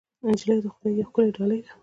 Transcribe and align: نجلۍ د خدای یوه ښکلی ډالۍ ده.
نجلۍ 0.27 0.57
د 0.63 0.67
خدای 0.73 0.93
یوه 0.99 1.05
ښکلی 1.09 1.31
ډالۍ 1.35 1.59
ده. 1.65 1.71